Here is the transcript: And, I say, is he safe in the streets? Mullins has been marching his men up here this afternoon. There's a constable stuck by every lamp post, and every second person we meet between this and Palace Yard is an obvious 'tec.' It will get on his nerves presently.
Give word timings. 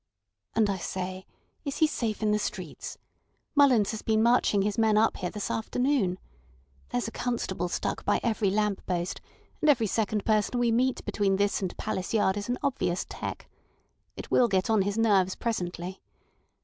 And, 0.55 0.67
I 0.67 0.79
say, 0.79 1.27
is 1.63 1.77
he 1.77 1.85
safe 1.85 2.23
in 2.23 2.31
the 2.31 2.39
streets? 2.39 2.97
Mullins 3.53 3.91
has 3.91 4.01
been 4.01 4.23
marching 4.23 4.63
his 4.63 4.75
men 4.75 4.97
up 4.97 5.17
here 5.17 5.29
this 5.29 5.51
afternoon. 5.51 6.17
There's 6.89 7.07
a 7.07 7.11
constable 7.11 7.69
stuck 7.69 8.03
by 8.03 8.19
every 8.23 8.49
lamp 8.49 8.83
post, 8.87 9.21
and 9.61 9.69
every 9.69 9.85
second 9.85 10.25
person 10.25 10.57
we 10.59 10.71
meet 10.71 11.05
between 11.05 11.35
this 11.35 11.61
and 11.61 11.77
Palace 11.77 12.15
Yard 12.15 12.35
is 12.35 12.49
an 12.49 12.57
obvious 12.63 13.05
'tec.' 13.07 13.47
It 14.15 14.31
will 14.31 14.47
get 14.47 14.71
on 14.71 14.81
his 14.81 14.97
nerves 14.97 15.35
presently. 15.35 16.01